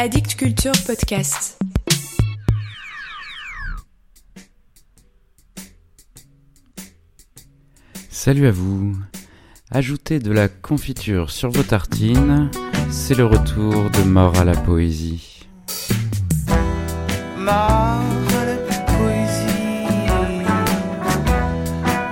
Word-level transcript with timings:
Addict 0.00 0.36
Culture 0.36 0.70
Podcast. 0.86 1.58
Salut 8.08 8.46
à 8.46 8.52
vous. 8.52 8.96
Ajoutez 9.72 10.20
de 10.20 10.30
la 10.30 10.46
confiture 10.46 11.32
sur 11.32 11.50
vos 11.50 11.64
tartines, 11.64 12.48
c'est 12.92 13.16
le 13.16 13.26
retour 13.26 13.90
de 13.90 14.02
Mort 14.04 14.38
à 14.38 14.44
la 14.44 14.54
poésie. 14.54 15.48
Mort 17.36 17.50
à 17.50 18.44
la 18.44 18.56
poésie. 18.86 19.88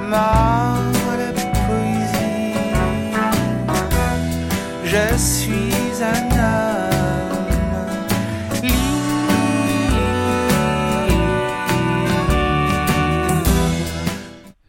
Mort 0.03 0.83
à 1.13 1.17
la 1.19 1.31
poésie. 1.69 2.57
Je 4.85 5.17
suis 5.17 6.03
un 6.03 6.36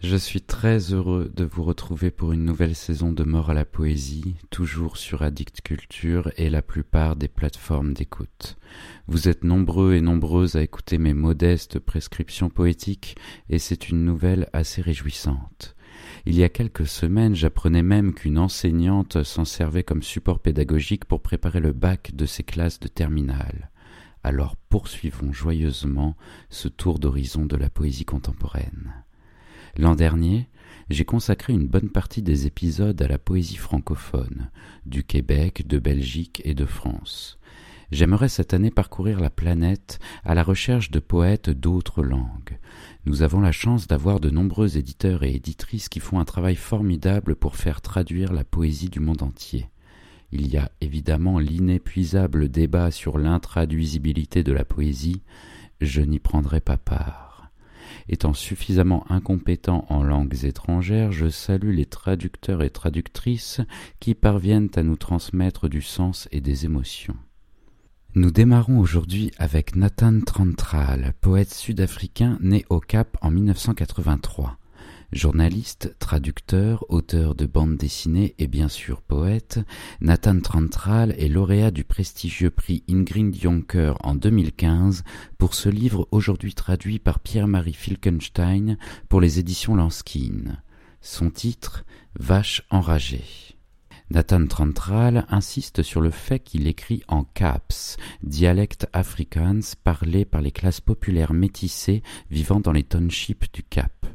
Je 0.10 0.16
suis 0.16 0.40
très 0.40 0.94
heureux 0.94 1.30
de 1.36 1.44
vous 1.44 1.66
retrouver 1.66 2.12
pour 2.12 2.32
une 2.32 2.46
nouvelle 2.46 2.76
saison 2.76 3.12
de 3.12 3.26
Mort 3.26 3.50
à 3.50 3.54
la 3.54 3.66
poésie, 3.66 4.36
toujours 4.50 4.96
sur 4.96 5.22
Addict 5.22 5.60
Culture 5.60 6.32
et 6.38 6.50
la 6.50 6.62
plupart 6.62 7.18
des 7.18 7.28
plateformes 7.28 7.94
d'écoute. 7.94 8.56
Vous 9.08 9.28
êtes 9.28 9.44
nombreux 9.44 9.96
et 9.96 10.00
nombreuses 10.02 10.56
à 10.56 10.64
écouter 10.64 10.98
mes 10.98 11.14
modestes 11.14 11.80
prescriptions 11.80 12.50
poétiques 12.50 13.18
et 13.50 13.60
c'est 13.60 13.90
une 13.90 14.06
nouvelle 14.06 14.48
assez 14.54 14.82
réjouissante. 14.82 15.76
Il 16.26 16.36
y 16.38 16.44
a 16.46 16.48
quelques 16.48 16.88
semaines, 16.88 17.36
j'apprenais 17.36 17.84
même 17.84 18.14
qu'une 18.14 18.40
enseignante 18.40 19.24
s'en 19.24 19.44
servait 19.44 19.84
comme 19.84 20.04
support 20.04 20.40
pédagogique 20.40 21.04
pour 21.04 21.22
préparer 21.22 21.60
le 21.60 21.74
bac 21.74 22.16
de 22.16 22.26
ses 22.26 22.44
classes 22.44 22.80
de 22.80 22.88
terminale. 22.88 23.72
Alors 24.24 24.56
poursuivons 24.70 25.34
joyeusement 25.34 26.16
ce 26.50 26.70
tour 26.70 26.98
d'horizon 26.98 27.46
de 27.46 27.58
la 27.58 27.70
poésie 27.70 28.06
contemporaine. 28.06 28.94
L'an 29.78 29.94
dernier, 29.94 30.50
j'ai 30.90 31.06
consacré 31.06 31.54
une 31.54 31.68
bonne 31.68 31.90
partie 31.90 32.24
des 32.24 32.48
épisodes 32.48 33.00
à 33.00 33.08
la 33.08 33.20
poésie 33.20 33.58
francophone, 33.58 34.50
du 34.88 35.04
Québec, 35.04 35.68
de 35.68 35.78
Belgique 35.78 36.42
et 36.46 36.56
de 36.56 36.66
France. 36.66 37.38
J'aimerais 37.92 38.28
cette 38.28 38.56
année 38.56 38.72
parcourir 38.72 39.20
la 39.20 39.30
planète 39.30 40.00
à 40.26 40.34
la 40.34 40.42
recherche 40.42 40.90
de 40.90 41.00
poètes 41.00 41.52
d'autres 41.52 42.02
langues. 42.02 42.58
Nous 43.06 43.22
avons 43.22 43.40
la 43.40 43.52
chance 43.52 43.86
d'avoir 43.86 44.20
de 44.20 44.32
nombreux 44.32 44.78
éditeurs 44.78 45.22
et 45.22 45.36
éditrices 45.36 45.90
qui 45.90 46.00
font 46.00 46.20
un 46.20 46.26
travail 46.26 46.56
formidable 46.56 47.36
pour 47.36 47.56
faire 47.56 47.82
traduire 47.82 48.34
la 48.34 48.44
poésie 48.44 48.90
du 48.90 49.00
monde 49.00 49.22
entier. 49.22 49.70
Il 50.32 50.48
y 50.48 50.58
a 50.58 50.72
évidemment 50.82 51.38
l'inépuisable 51.38 52.50
débat 52.50 52.90
sur 52.90 53.20
l'intraduisibilité 53.20 54.42
de 54.44 54.54
la 54.54 54.66
poésie, 54.66 55.22
je 55.82 56.02
n'y 56.02 56.20
prendrai 56.20 56.62
pas 56.62 56.78
part. 56.78 57.27
Étant 58.10 58.34
suffisamment 58.34 59.06
incompétent 59.10 59.86
en 59.90 60.04
langues 60.04 60.44
étrangères, 60.46 61.12
je 61.12 61.30
salue 61.30 61.74
les 61.74 61.86
traducteurs 61.86 62.64
et 62.64 62.70
traductrices 62.70 63.62
qui 64.00 64.16
parviennent 64.16 64.70
à 64.76 64.84
nous 64.84 64.98
transmettre 64.98 65.70
du 65.70 65.82
sens 65.82 66.28
et 66.32 66.42
des 66.42 66.66
émotions. 66.66 67.18
Nous 68.16 68.32
démarrons 68.32 68.80
aujourd'hui 68.80 69.32
avec 69.38 69.76
Nathan 69.76 70.22
Trantral, 70.22 71.14
poète 71.22 71.54
sud-africain 71.54 72.38
né 72.42 72.66
au 72.70 72.80
Cap 72.80 73.16
en 73.22 73.30
1983. 73.30 74.58
Journaliste, 75.14 75.96
traducteur, 76.00 76.84
auteur 76.90 77.34
de 77.34 77.46
bandes 77.46 77.78
dessinées 77.78 78.36
et 78.40 78.48
bien 78.48 78.68
sûr 78.68 79.02
poète, 79.02 79.60
Nathan 80.02 80.42
Trantral 80.42 81.16
est 81.18 81.30
lauréat 81.30 81.72
du 81.72 81.86
prestigieux 81.86 82.50
prix 82.50 82.84
Ingrid 82.90 83.34
Jonker 83.34 83.94
en 84.02 84.16
2015 84.16 85.06
pour 85.38 85.54
ce 85.54 85.70
livre 85.70 86.10
aujourd'hui 86.12 86.54
traduit 86.54 87.00
par 87.00 87.22
Pierre-Marie 87.22 87.74
Filkenstein 87.74 88.78
pour 89.08 89.22
les 89.22 89.40
éditions 89.40 89.76
Lanskin. 89.76 90.58
Son 91.00 91.30
titre 91.30 91.86
Vache 92.20 92.64
enragée. 92.70 93.24
Nathan 94.10 94.46
Trantral 94.46 95.26
insiste 95.30 95.84
sur 95.84 96.02
le 96.02 96.12
fait 96.12 96.40
qu'il 96.40 96.68
écrit 96.68 97.02
en 97.08 97.24
caps, 97.24 97.96
dialecte 98.24 98.88
afrikaans 98.92 99.76
parlé 99.86 100.26
par 100.26 100.42
les 100.42 100.52
classes 100.52 100.82
populaires 100.82 101.34
métissées 101.34 102.04
vivant 102.30 102.60
dans 102.60 102.74
les 102.74 102.84
townships 102.84 103.54
du 103.54 103.64
Cap. 103.64 104.06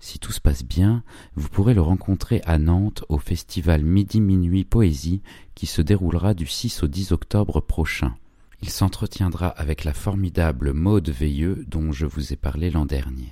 Si 0.00 0.18
tout 0.18 0.32
se 0.32 0.40
passe 0.40 0.64
bien, 0.64 1.04
vous 1.34 1.50
pourrez 1.50 1.74
le 1.74 1.82
rencontrer 1.82 2.40
à 2.46 2.56
Nantes 2.56 3.04
au 3.10 3.18
festival 3.18 3.84
Midi 3.84 4.22
Minuit 4.22 4.64
Poésie 4.64 5.20
qui 5.54 5.66
se 5.66 5.82
déroulera 5.82 6.32
du 6.32 6.46
6 6.46 6.82
au 6.82 6.88
10 6.88 7.12
octobre 7.12 7.60
prochain. 7.60 8.16
Il 8.62 8.70
s'entretiendra 8.70 9.48
avec 9.48 9.84
la 9.84 9.92
formidable 9.92 10.72
Maude 10.72 11.10
Veilleux 11.10 11.64
dont 11.68 11.92
je 11.92 12.06
vous 12.06 12.32
ai 12.32 12.36
parlé 12.36 12.70
l'an 12.70 12.86
dernier. 12.86 13.30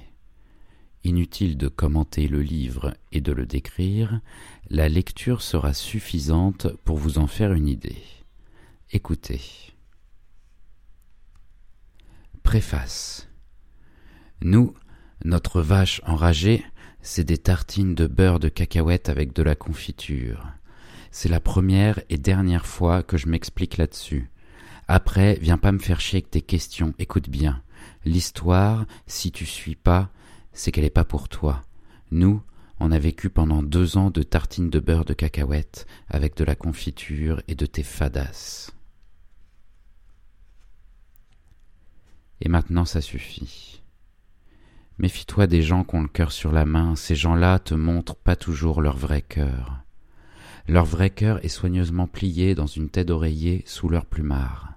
Inutile 1.05 1.57
de 1.57 1.69
commenter 1.69 2.29
le 2.29 2.43
livre 2.43 2.95
et 3.13 3.23
de 3.23 3.33
le 3.33 3.47
décrire, 3.47 4.21
la 4.69 4.91
lecture 4.91 5.41
sera 5.41 5.73
suffisante 5.73 6.67
pour 6.85 6.99
vous 6.99 7.17
en 7.17 7.27
faire 7.27 7.55
une 7.55 7.69
idée. 7.69 8.03
Écoutez. 8.91 9.41
Préface. 12.43 13.29
Nous, 14.43 14.75
notre 15.25 15.61
vache 15.61 16.01
enragée, 16.07 16.65
c'est 17.03 17.25
des 17.25 17.39
tartines 17.39 17.95
de 17.95 18.07
beurre 18.07 18.39
de 18.39 18.49
cacahuète 18.49 19.09
avec 19.09 19.33
de 19.33 19.43
la 19.43 19.55
confiture. 19.55 20.47
C'est 21.11 21.29
la 21.29 21.41
première 21.41 22.01
et 22.09 22.19
dernière 22.19 22.67
fois 22.67 23.03
que 23.03 23.17
je 23.17 23.29
m'explique 23.29 23.77
là-dessus. 23.77 24.31
Après, 24.89 25.39
viens 25.41 25.59
pas 25.59 25.73
me 25.73 25.79
faire 25.79 26.01
chier 26.01 26.19
avec 26.19 26.31
tes 26.31 26.43
questions, 26.43 26.95
écoute 26.99 27.29
bien. 27.29 27.63
L'histoire, 28.05 28.87
si 29.07 29.33
tu 29.33 29.47
suis 29.47 29.75
pas, 29.75 30.11
c'est 30.53 30.73
qu'elle 30.73 30.85
est 30.85 30.91
pas 30.91 31.05
pour 31.05 31.29
toi. 31.29 31.63
Nous, 32.11 32.43
on 32.81 32.93
a 32.93 32.99
vécu 32.99 33.29
pendant 33.29 33.63
deux 33.63 33.97
ans 33.97 34.11
de 34.11 34.23
tartines 34.23 34.71
de 34.71 34.81
beurre 34.81 35.05
de 35.05 35.15
cacahuète 35.15 35.87
avec 36.09 36.37
de 36.37 36.45
la 36.45 36.55
confiture 36.55 37.43
et 37.49 37.55
de 37.55 37.67
tes 37.67 37.83
fadasses. 37.83 38.73
Et 42.41 42.49
maintenant 42.49 42.85
ça 42.85 43.01
suffit. 43.01 43.83
Méfie-toi 44.99 45.47
des 45.47 45.63
gens 45.63 45.85
qui 45.85 45.95
ont 45.95 46.03
le 46.03 46.09
cœur 46.09 46.33
sur 46.33 46.51
la 46.51 46.65
main, 46.65 46.97
ces 46.97 47.15
gens-là 47.15 47.61
te 47.61 47.75
montrent 47.75 48.17
pas 48.17 48.35
toujours 48.35 48.83
leur 48.83 48.97
vrai 48.97 49.23
cœur. 49.23 49.79
Leur 50.67 50.85
vrai 50.85 51.11
cœur 51.11 51.45
est 51.45 51.49
soigneusement 51.49 52.09
plié 52.09 52.57
dans 52.57 52.67
une 52.67 52.91
tête 52.91 53.07
d'oreiller 53.07 53.63
sous 53.65 53.89
leur 53.89 54.07
plumard. 54.07 54.73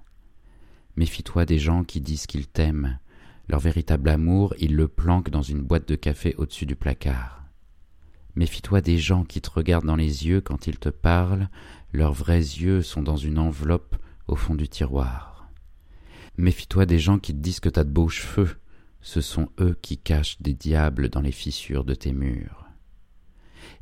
Méfie-toi 0.95 1.45
des 1.45 1.57
gens 1.57 1.83
qui 1.83 2.01
disent 2.01 2.27
qu'ils 2.27 2.47
t'aiment, 2.47 2.99
leur 3.49 3.59
véritable 3.59 4.09
amour, 4.09 4.53
ils 4.59 4.75
le 4.75 4.87
planquent 4.87 5.31
dans 5.31 5.41
une 5.41 5.61
boîte 5.61 5.87
de 5.87 5.95
café 5.95 6.35
au-dessus 6.37 6.67
du 6.67 6.75
placard. 6.75 7.43
Méfie-toi 8.35 8.81
des 8.81 8.99
gens 8.99 9.23
qui 9.23 9.41
te 9.41 9.49
regardent 9.49 9.87
dans 9.87 9.95
les 9.95 10.27
yeux 10.27 10.39
quand 10.39 10.67
ils 10.67 10.77
te 10.77 10.89
parlent, 10.89 11.49
leurs 11.93 12.13
vrais 12.13 12.37
yeux 12.37 12.83
sont 12.83 13.01
dans 13.01 13.17
une 13.17 13.39
enveloppe 13.39 13.95
au 14.27 14.35
fond 14.35 14.53
du 14.53 14.69
tiroir. 14.69 15.49
Méfie-toi 16.37 16.85
des 16.85 16.99
gens 16.99 17.17
qui 17.17 17.33
te 17.33 17.39
disent 17.39 17.59
que 17.59 17.69
t'as 17.69 17.83
de 17.83 17.89
beaux 17.89 18.07
cheveux, 18.07 18.55
ce 19.01 19.21
sont 19.21 19.49
eux 19.59 19.77
qui 19.81 19.97
cachent 19.97 20.41
des 20.41 20.53
diables 20.53 21.09
dans 21.09 21.21
les 21.21 21.31
fissures 21.31 21.83
de 21.83 21.95
tes 21.95 22.13
murs. 22.13 22.67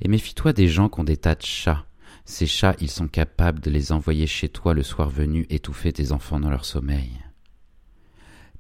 Et 0.02 0.08
méfie-toi 0.08 0.54
des 0.54 0.68
gens 0.68 0.90
qui 0.90 1.00
ont 1.00 1.04
des 1.04 1.18
tas 1.18 1.36
de 1.36 1.44
chats. 1.44 1.86
Ces 2.26 2.48
chats, 2.48 2.76
ils 2.80 2.90
sont 2.90 3.08
capables 3.08 3.60
de 3.60 3.70
les 3.70 3.92
envoyer 3.92 4.28
chez 4.28 4.50
toi 4.50 4.74
le 4.74 4.84
soir 4.84 5.10
venu 5.10 5.46
étouffer 5.50 5.92
tes 5.92 6.12
enfants 6.12 6.40
dans 6.40 6.50
leur 6.50 6.66
sommeil. 6.66 7.20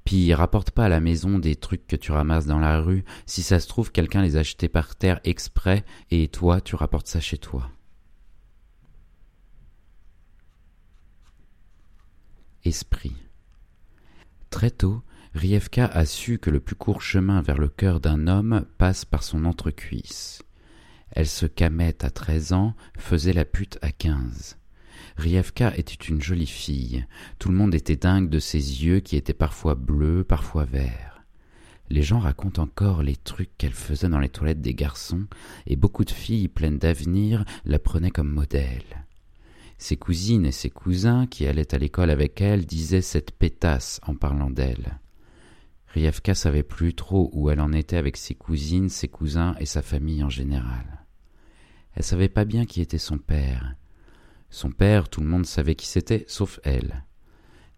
Puis 0.03 0.33
rapporte 0.33 0.71
pas 0.71 0.85
à 0.85 0.89
la 0.89 0.99
maison 0.99 1.39
des 1.39 1.55
trucs 1.55 1.85
que 1.85 1.95
tu 1.95 2.11
ramasses 2.11 2.47
dans 2.47 2.59
la 2.59 2.79
rue, 2.79 3.05
si 3.25 3.43
ça 3.43 3.59
se 3.59 3.67
trouve 3.67 3.91
quelqu'un 3.91 4.21
les 4.21 4.37
a 4.37 4.43
jetés 4.43 4.69
par 4.69 4.95
terre 4.95 5.19
exprès 5.23 5.85
et 6.09 6.27
toi 6.29 6.61
tu 6.61 6.75
rapportes 6.75 7.07
ça 7.07 7.19
chez 7.19 7.37
toi. 7.37 7.69
Esprit. 12.65 13.15
Très 14.49 14.71
tôt, 14.71 15.03
Rievka 15.35 15.85
a 15.85 16.05
su 16.05 16.39
que 16.39 16.49
le 16.49 16.59
plus 16.59 16.75
court 16.75 17.01
chemin 17.01 17.41
vers 17.41 17.59
le 17.59 17.69
cœur 17.69 17.99
d'un 17.99 18.27
homme 18.27 18.65
passe 18.79 19.05
par 19.05 19.21
son 19.21 19.45
entrecuisse. 19.45 20.41
Elle 21.11 21.27
se 21.27 21.45
camait 21.45 22.03
à 22.03 22.09
treize 22.09 22.51
ans, 22.51 22.75
faisait 22.97 23.33
la 23.33 23.45
pute 23.45 23.77
à 23.81 23.91
quinze. 23.91 24.57
Rievka 25.17 25.75
était 25.77 25.93
une 25.93 26.21
jolie 26.21 26.47
fille. 26.47 27.05
Tout 27.37 27.49
le 27.49 27.55
monde 27.55 27.75
était 27.75 27.95
dingue 27.95 28.29
de 28.29 28.39
ses 28.39 28.83
yeux 28.83 29.01
qui 29.01 29.17
étaient 29.17 29.33
parfois 29.33 29.75
bleus, 29.75 30.23
parfois 30.23 30.65
verts. 30.65 31.23
Les 31.91 32.03
gens 32.03 32.19
racontent 32.19 32.61
encore 32.61 33.03
les 33.03 33.15
trucs 33.15 33.55
qu'elle 33.57 33.73
faisait 33.73 34.09
dans 34.09 34.19
les 34.19 34.29
toilettes 34.29 34.61
des 34.61 34.75
garçons, 34.75 35.25
et 35.67 35.75
beaucoup 35.75 36.05
de 36.05 36.11
filles 36.11 36.47
pleines 36.47 36.77
d'avenir 36.77 37.45
la 37.65 37.79
prenaient 37.79 38.11
comme 38.11 38.31
modèle. 38.31 39.05
Ses 39.77 39.97
cousines 39.97 40.45
et 40.45 40.51
ses 40.51 40.69
cousins 40.69 41.27
qui 41.27 41.45
allaient 41.45 41.73
à 41.73 41.77
l'école 41.77 42.09
avec 42.09 42.41
elle 42.41 42.65
disaient 42.65 43.01
cette 43.01 43.31
pétasse 43.31 43.99
en 44.05 44.15
parlant 44.15 44.49
d'elle. 44.49 44.99
Rievka 45.93 46.35
savait 46.35 46.63
plus 46.63 46.93
trop 46.93 47.29
où 47.33 47.49
elle 47.49 47.61
en 47.61 47.73
était 47.73 47.97
avec 47.97 48.15
ses 48.17 48.35
cousines, 48.35 48.89
ses 48.89 49.07
cousins 49.07 49.55
et 49.59 49.65
sa 49.65 49.81
famille 49.81 50.23
en 50.23 50.29
général. 50.29 51.05
Elle 51.95 52.03
savait 52.03 52.29
pas 52.29 52.45
bien 52.45 52.65
qui 52.65 52.81
était 52.81 52.99
son 52.99 53.17
père. 53.17 53.75
Son 54.51 54.71
père, 54.71 55.09
tout 55.09 55.21
le 55.21 55.27
monde 55.27 55.45
savait 55.45 55.75
qui 55.75 55.87
c'était, 55.87 56.25
sauf 56.27 56.59
elle. 56.63 57.05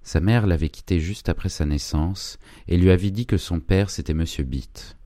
Sa 0.03 0.19
mère 0.19 0.47
l'avait 0.47 0.69
quitté 0.69 0.99
juste 0.99 1.29
après 1.29 1.49
sa 1.49 1.65
naissance 1.65 2.37
et 2.67 2.77
lui 2.77 2.91
avait 2.91 3.11
dit 3.11 3.25
que 3.25 3.37
son 3.37 3.59
père 3.59 3.89
c'était 3.89 4.13
Monsieur 4.13 4.43
Beat. 4.43 4.97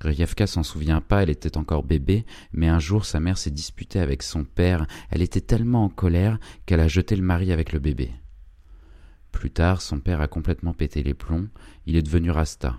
Grievka 0.00 0.46
s'en 0.46 0.62
souvient 0.62 1.02
pas, 1.02 1.22
elle 1.22 1.30
était 1.30 1.58
encore 1.58 1.82
bébé, 1.82 2.24
mais 2.52 2.68
un 2.68 2.78
jour 2.78 3.04
sa 3.04 3.20
mère 3.20 3.36
s'est 3.36 3.50
disputée 3.50 4.00
avec 4.00 4.22
son 4.22 4.44
père, 4.44 4.86
elle 5.10 5.20
était 5.20 5.42
tellement 5.42 5.84
en 5.84 5.88
colère 5.90 6.38
qu'elle 6.64 6.80
a 6.80 6.88
jeté 6.88 7.16
le 7.16 7.22
mari 7.22 7.52
avec 7.52 7.72
le 7.72 7.80
bébé. 7.80 8.10
Plus 9.32 9.50
tard, 9.50 9.80
son 9.80 10.00
père 10.00 10.20
a 10.20 10.28
complètement 10.28 10.74
pété 10.74 11.02
les 11.02 11.14
plombs, 11.14 11.48
il 11.86 11.96
est 11.96 12.02
devenu 12.02 12.30
rasta, 12.30 12.78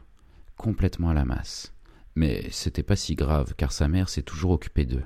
complètement 0.57 1.09
à 1.09 1.13
la 1.13 1.25
masse. 1.25 1.73
Mais 2.15 2.47
c'était 2.51 2.83
pas 2.83 2.95
si 2.95 3.15
grave, 3.15 3.53
car 3.55 3.71
sa 3.71 3.87
mère 3.87 4.09
s'est 4.09 4.21
toujours 4.21 4.51
occupée 4.51 4.85
d'eux. 4.85 5.03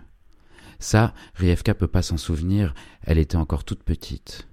Ça, 0.80 1.14
Rievka 1.36 1.74
peut 1.74 1.88
pas 1.88 2.02
s'en 2.02 2.18
souvenir, 2.18 2.74
elle 3.04 3.18
était 3.18 3.38
encore 3.38 3.64
toute 3.64 3.84
petite. 3.84 4.48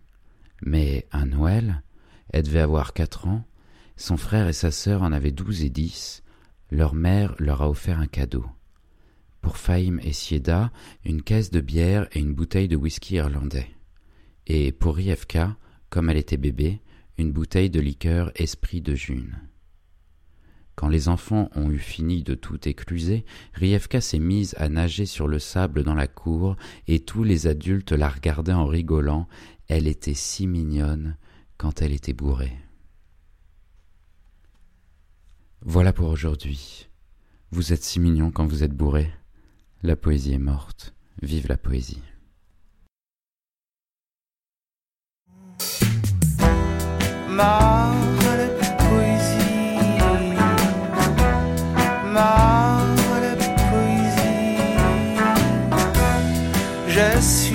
Mais 0.61 1.07
à 1.11 1.25
Noël, 1.25 1.83
elle 2.33 2.45
devait 2.45 2.61
avoir 2.61 2.93
quatre 2.93 3.27
ans, 3.27 3.45
son 3.97 4.17
frère 4.17 4.49
et 4.49 4.53
sa 4.53 4.71
sœur 4.71 5.03
en 5.03 5.13
avaient 5.13 5.33
douze 5.33 5.63
et 5.63 5.71
dix, 5.71 6.23
leur 6.71 6.95
mère 6.95 7.35
leur 7.39 7.63
a 7.63 7.69
offert 7.69 7.99
un 7.99 8.07
cadeau. 8.07 8.47
Pour 9.41 9.57
Faïm 9.57 10.01
et 10.03 10.13
Sieda, 10.13 10.71
une 11.05 11.23
caisse 11.23 11.51
de 11.51 11.61
bière 11.61 12.07
et 12.13 12.21
une 12.21 12.33
bouteille 12.33 12.69
de 12.69 12.77
whisky 12.77 13.17
irlandais. 13.17 13.69
Et 14.47 14.73
pour 14.73 14.97
Rievka, 14.97 15.57
comme 15.93 16.09
elle 16.09 16.17
était 16.17 16.39
bébé, 16.39 16.81
une 17.19 17.33
bouteille 17.33 17.69
de 17.69 17.79
liqueur 17.79 18.33
Esprit 18.35 18.81
de 18.81 18.95
June. 18.95 19.37
Quand 20.75 20.89
les 20.89 21.09
enfants 21.09 21.51
ont 21.55 21.71
eu 21.71 21.79
fini 21.79 22.23
de 22.23 22.35
tout 22.35 22.67
écluser, 22.67 23.27
Rievka 23.53 24.01
s'est 24.01 24.19
mise 24.19 24.55
à 24.57 24.71
nager 24.71 25.05
sur 25.05 25.29
le 25.29 25.39
sable 25.39 25.83
dans 25.83 25.93
la 25.93 26.07
cour, 26.07 26.57
et 26.89 27.01
tous 27.01 27.25
les 27.25 27.47
adultes 27.47 27.93
la 27.93 28.09
regardaient 28.09 28.55
en 28.55 28.65
rigolant. 28.65 29.29
Elle 29.69 29.87
était 29.87 30.15
si 30.15 30.47
mignonne 30.47 31.19
quand 31.59 31.83
elle 31.83 31.93
était 31.93 32.15
bourrée. 32.15 32.57
Voilà 35.61 35.93
pour 35.93 36.09
aujourd'hui. 36.09 36.89
Vous 37.51 37.75
êtes 37.75 37.85
si 37.85 38.01
mignon 38.01 38.31
quand 38.31 38.47
vous 38.47 38.63
êtes 38.63 38.75
bourré. 38.75 39.13
La 39.83 39.97
poésie 39.97 40.33
est 40.33 40.39
morte. 40.39 40.95
Vive 41.21 41.49
la 41.49 41.59
poésie. 41.59 42.01
Mort 47.35 47.95
de 48.41 48.49
poésie, 48.83 49.79
mort 52.13 52.85
de 53.25 53.33
poésie. 53.71 54.59
Je 56.89 57.09
suis 57.21 57.52